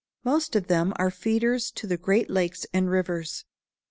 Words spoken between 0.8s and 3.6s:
are feeders to the great lakes and rivers.